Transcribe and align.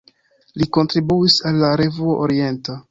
Li 0.61 0.69
kontribuis 0.79 1.39
al 1.51 1.63
"La 1.67 1.71
Revuo 1.85 2.19
Orienta". 2.27 2.79